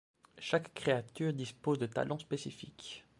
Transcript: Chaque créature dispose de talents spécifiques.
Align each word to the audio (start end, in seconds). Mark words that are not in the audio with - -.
Chaque 0.39 0.73
créature 0.73 1.31
dispose 1.31 1.77
de 1.77 1.85
talents 1.85 2.17
spécifiques. 2.17 3.05